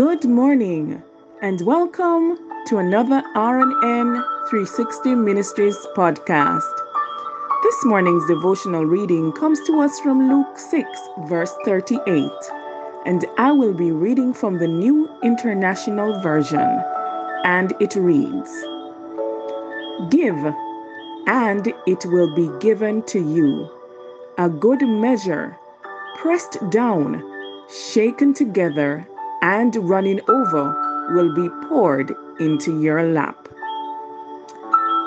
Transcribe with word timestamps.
Good 0.00 0.24
morning 0.24 1.02
and 1.42 1.60
welcome 1.66 2.38
to 2.68 2.78
another 2.78 3.22
RNN 3.36 4.24
360 4.48 5.14
Ministries 5.14 5.76
podcast. 5.94 6.72
This 7.62 7.84
morning's 7.84 8.26
devotional 8.26 8.86
reading 8.86 9.30
comes 9.32 9.60
to 9.66 9.78
us 9.80 10.00
from 10.00 10.32
Luke 10.32 10.56
6, 10.56 10.88
verse 11.28 11.52
38, 11.66 12.30
and 13.04 13.26
I 13.36 13.52
will 13.52 13.74
be 13.74 13.92
reading 13.92 14.32
from 14.32 14.56
the 14.56 14.68
New 14.68 15.06
International 15.22 16.18
Version, 16.22 16.82
and 17.44 17.74
it 17.78 17.94
reads 17.94 18.50
Give, 20.08 20.54
and 21.26 21.74
it 21.86 22.06
will 22.06 22.34
be 22.34 22.48
given 22.58 23.02
to 23.02 23.18
you, 23.18 23.68
a 24.38 24.48
good 24.48 24.80
measure, 24.80 25.58
pressed 26.16 26.56
down, 26.70 27.22
shaken 27.68 28.32
together, 28.32 29.06
and 29.42 29.74
running 29.76 30.20
over 30.28 31.10
will 31.14 31.34
be 31.34 31.48
poured 31.68 32.14
into 32.38 32.80
your 32.80 33.02
lap. 33.02 33.48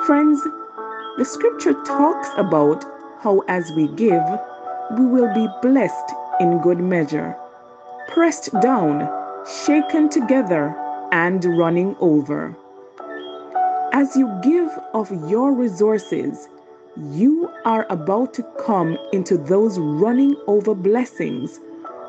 Friends, 0.06 0.42
the 1.18 1.26
scripture 1.26 1.74
talks 1.86 2.28
about 2.38 2.84
how 3.22 3.44
as 3.48 3.72
we 3.76 3.88
give, 3.90 4.24
we 4.98 5.06
will 5.06 5.34
be 5.34 5.48
blessed 5.62 6.14
in 6.40 6.60
good 6.62 6.80
measure, 6.80 7.36
pressed 8.10 8.52
down, 8.62 9.08
shaken 9.66 10.10
together, 10.10 10.76
and 11.12 11.46
running 11.46 11.96
over. 12.00 12.56
As 13.94 14.16
you 14.16 14.28
give 14.42 14.70
of 14.94 15.12
your 15.30 15.54
resources, 15.54 16.50
you 17.12 17.50
are 17.66 17.86
about 17.90 18.34
to 18.34 18.44
come 18.66 18.98
into 19.14 19.38
those 19.38 19.80
running 19.80 20.36
over 20.48 20.76
blessings 20.76 21.60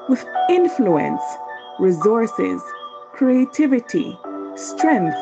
with 0.08 0.24
influence 0.50 1.22
resources, 1.78 2.62
creativity, 3.12 4.18
strength, 4.56 5.16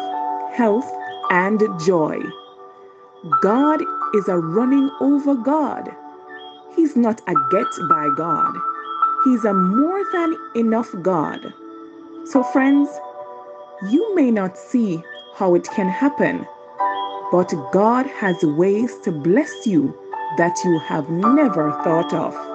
health, 0.55 0.91
and 1.31 1.61
joy. 1.84 2.19
God 3.41 3.81
is 4.14 4.28
a 4.28 4.39
running 4.39 4.91
over 5.00 5.34
God. 5.34 5.94
He's 6.75 6.97
not 6.97 7.20
a 7.28 7.34
get 7.50 7.67
by 7.89 8.09
God. 8.17 8.55
He's 9.25 9.44
a 9.44 9.55
more 9.55 10.03
than 10.12 10.36
enough 10.56 10.92
God. 11.03 11.53
So, 12.27 12.42
friends, 12.42 12.89
you 13.91 14.14
may 14.14 14.31
not 14.31 14.59
see 14.59 15.03
how 15.34 15.55
it 15.55 15.69
can 15.70 15.89
happen, 15.89 16.47
but 17.31 17.53
God 17.72 18.06
has 18.06 18.42
ways 18.42 18.98
to 19.05 19.12
bless 19.12 19.66
you 19.66 19.97
that 20.39 20.56
you 20.64 20.78
have 20.81 21.09
never 21.11 21.70
thought 21.84 22.12
of. 22.12 22.52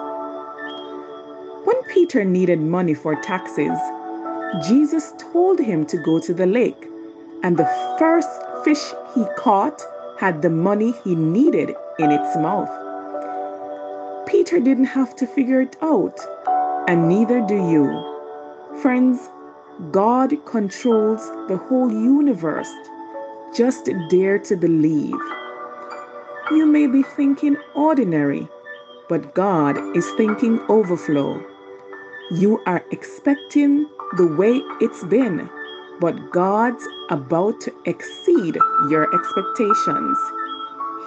When 1.67 1.83
Peter 1.83 2.23
needed 2.23 2.61
money 2.61 2.93
for 2.93 3.21
taxes, 3.21 3.77
Jesus 4.69 5.11
told 5.17 5.59
him 5.59 5.85
to 5.87 5.97
go 5.97 6.17
to 6.17 6.33
the 6.33 6.45
lake, 6.45 6.87
and 7.43 7.57
the 7.57 7.67
first 7.99 8.29
fish 8.63 8.93
he 9.13 9.25
caught 9.37 9.81
had 10.17 10.41
the 10.41 10.49
money 10.49 10.93
he 11.03 11.13
needed 11.13 11.75
in 11.99 12.09
its 12.09 12.37
mouth. 12.37 12.71
Peter 14.27 14.61
didn't 14.61 14.85
have 14.85 15.13
to 15.17 15.27
figure 15.27 15.59
it 15.59 15.75
out, 15.81 16.17
and 16.87 17.09
neither 17.09 17.41
do 17.45 17.55
you. 17.55 17.85
Friends, 18.81 19.29
God 19.91 20.37
controls 20.45 21.19
the 21.49 21.57
whole 21.57 21.91
universe. 21.91 22.71
Just 23.53 23.89
dare 24.09 24.39
to 24.39 24.55
believe. 24.55 25.19
You 26.49 26.65
may 26.65 26.87
be 26.87 27.03
thinking 27.03 27.57
ordinary, 27.75 28.47
but 29.09 29.35
God 29.35 29.77
is 29.97 30.09
thinking 30.11 30.61
overflow. 30.69 31.43
You 32.31 32.61
are 32.65 32.83
expecting 32.91 33.87
the 34.17 34.27
way 34.27 34.61
it's 34.81 35.03
been, 35.05 35.49
but 36.01 36.31
God's 36.31 36.85
about 37.09 37.61
to 37.61 37.73
exceed 37.85 38.57
your 38.89 39.07
expectations. 39.15 40.17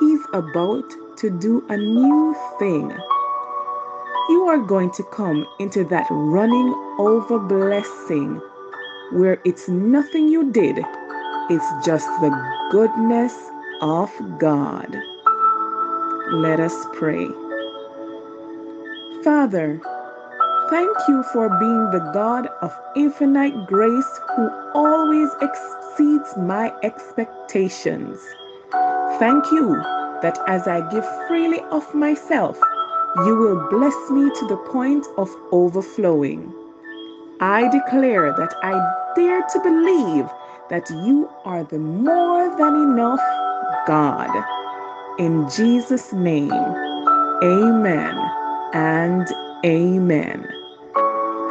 He's 0.00 0.20
about 0.32 0.90
to 1.18 1.28
do 1.28 1.62
a 1.68 1.76
new 1.76 2.34
thing. 2.58 2.90
You 4.30 4.46
are 4.48 4.58
going 4.58 4.92
to 4.92 5.02
come 5.12 5.46
into 5.58 5.84
that 5.84 6.06
running 6.10 6.74
over 6.98 7.38
blessing 7.38 8.40
where 9.12 9.40
it's 9.44 9.68
nothing 9.68 10.28
you 10.28 10.50
did, 10.52 10.78
it's 11.50 11.84
just 11.84 12.06
the 12.22 12.30
goodness 12.70 13.34
of 13.82 14.10
God. 14.38 14.96
Let 16.32 16.60
us 16.60 16.74
pray. 16.94 17.26
Father, 19.24 19.80
Thank 20.70 20.96
you 21.08 21.24
for 21.32 21.48
being 21.58 21.90
the 21.90 22.10
God 22.14 22.46
of 22.62 22.72
infinite 22.94 23.66
grace 23.66 24.20
who 24.36 24.48
always 24.72 25.28
exceeds 25.42 26.36
my 26.36 26.72
expectations. 26.84 28.20
Thank 29.18 29.50
you 29.50 29.74
that 30.22 30.38
as 30.46 30.68
I 30.68 30.88
give 30.90 31.04
freely 31.26 31.60
of 31.72 31.92
myself, 31.94 32.56
you 33.26 33.36
will 33.36 33.68
bless 33.68 34.10
me 34.10 34.30
to 34.30 34.46
the 34.46 34.58
point 34.70 35.04
of 35.18 35.28
overflowing. 35.50 36.54
I 37.40 37.68
declare 37.68 38.32
that 38.38 38.54
I 38.62 38.74
dare 39.16 39.42
to 39.42 39.60
believe 39.60 40.28
that 40.70 40.88
you 40.90 41.28
are 41.44 41.64
the 41.64 41.80
more 41.80 42.56
than 42.56 42.76
enough 42.76 43.20
God. 43.88 44.30
In 45.18 45.48
Jesus' 45.50 46.12
name, 46.12 46.52
amen 47.42 48.16
and 48.72 49.26
amen. 49.64 50.59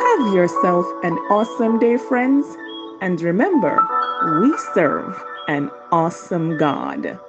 Have 0.09 0.33
yourself 0.33 0.87
an 1.03 1.19
awesome 1.29 1.77
day, 1.77 1.95
friends. 1.97 2.57
And 2.99 3.21
remember, 3.21 3.77
we 4.41 4.51
serve 4.73 5.15
an 5.47 5.69
awesome 5.91 6.57
God. 6.57 7.19